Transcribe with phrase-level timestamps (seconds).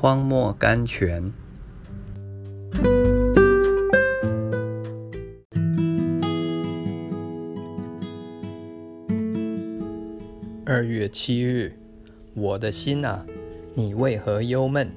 [0.00, 1.30] 荒漠甘泉。
[10.64, 11.74] 二月七日，
[12.32, 13.26] 我的心啊，
[13.74, 14.90] 你为何忧闷？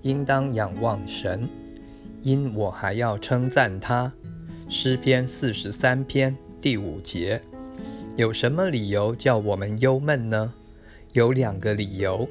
[0.00, 1.46] 应当仰望神，
[2.22, 4.10] 因我还要称赞他。
[4.70, 7.42] 诗篇四十三篇第五节，
[8.16, 10.54] 有什么理由叫我们忧闷呢？
[11.12, 12.26] 有两个理由，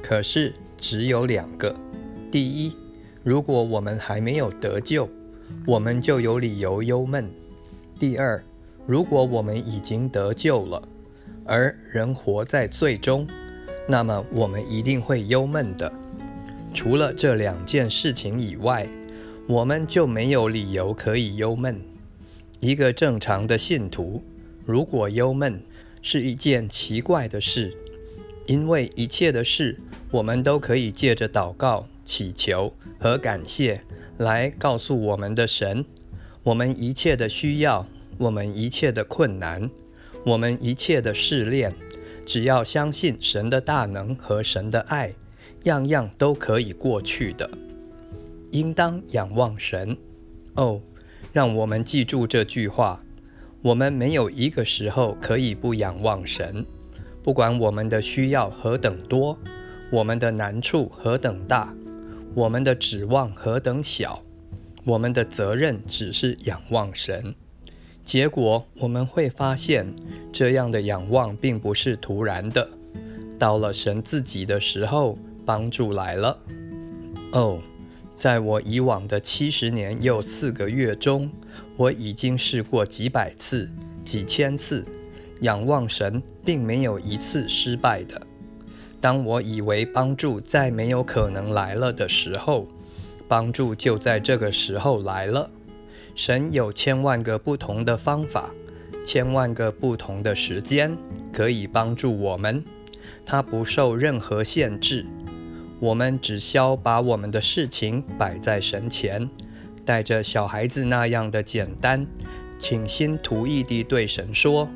[0.00, 0.54] 可是。
[0.80, 1.76] 只有两个：
[2.32, 2.74] 第一，
[3.22, 5.06] 如果我们还没有得救，
[5.66, 7.26] 我们就有理由忧闷；
[7.98, 8.42] 第二，
[8.86, 10.82] 如果我们已经得救了，
[11.44, 13.26] 而人活在罪中，
[13.86, 15.92] 那么我们一定会忧闷的。
[16.72, 18.88] 除了这两件事情以外，
[19.46, 21.78] 我们就没有理由可以忧闷。
[22.58, 24.22] 一个正常的信徒，
[24.64, 25.60] 如果忧闷，
[26.00, 27.76] 是一件奇怪的事。
[28.50, 29.78] 因为一切的事，
[30.10, 33.80] 我们都可以借着祷告、祈求和感谢
[34.18, 35.84] 来告诉我们的神，
[36.42, 37.86] 我们一切的需要，
[38.18, 39.70] 我们一切的困难，
[40.26, 41.72] 我们一切的试炼，
[42.26, 45.14] 只要相信神的大能和神的爱，
[45.62, 47.48] 样样都可以过去的。
[48.50, 49.96] 应当仰望神。
[50.54, 50.80] 哦，
[51.32, 53.00] 让我们记住这句话：
[53.62, 56.66] 我们没有一个时候可以不仰望神。
[57.22, 59.38] 不管我们的需要何等多，
[59.90, 61.74] 我们的难处何等大，
[62.34, 64.22] 我们的指望何等小，
[64.84, 67.34] 我们的责任只是仰望神。
[68.04, 69.94] 结果我们会发现，
[70.32, 72.68] 这样的仰望并不是突然的。
[73.38, 76.38] 到了神自己的时候，帮助来了。
[77.32, 77.60] 哦，
[78.14, 81.30] 在我以往的七十年又四个月中，
[81.76, 83.70] 我已经试过几百次、
[84.04, 84.84] 几千次。
[85.40, 88.20] 仰望神，并没有一次失败的。
[89.00, 92.66] 当我以为帮助再没有可能来了的时候，
[93.26, 95.50] 帮助就在这个时候来了。
[96.14, 98.50] 神有千万个不同的方法，
[99.06, 100.96] 千万个不同的时间
[101.32, 102.62] 可以帮助我们。
[103.24, 105.06] 他不受任何限制。
[105.78, 109.30] 我们只需要把我们的事情摆在神前，
[109.86, 112.06] 带着小孩子那样的简单，
[112.58, 114.68] 倾心图意地对神说。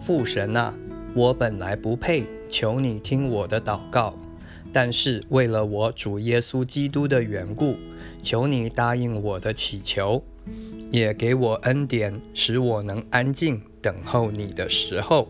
[0.00, 0.74] 父神啊，
[1.14, 4.14] 我本来不配，求你听我的祷告。
[4.72, 7.76] 但是为了我主耶稣基督的缘故，
[8.22, 10.22] 求你答应我的祈求，
[10.90, 15.28] 也给我恩典，使我能安静等候你的时候。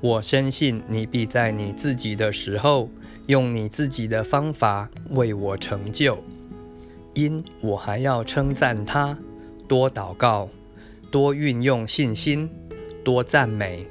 [0.00, 2.88] 我深信你必在你自己的时候，
[3.26, 6.18] 用你自己的方法为我成就。
[7.14, 9.16] 因我还要称赞他，
[9.68, 10.48] 多祷告，
[11.10, 12.48] 多运用信心。
[13.02, 13.86] 多赞美，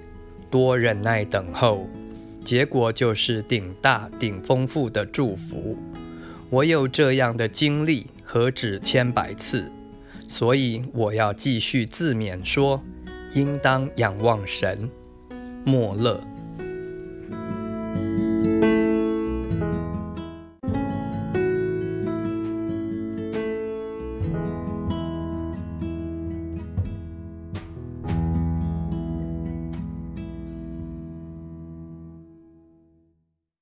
[0.50, 1.88] 多忍耐等候，
[2.44, 5.78] 结果就是顶大顶丰富的祝福。
[6.50, 9.72] 我有这样的经历，何止千百次？
[10.28, 12.81] 所以我要继续自勉说，
[13.34, 14.90] 应当仰望神。
[15.66, 16.20] 莫乐。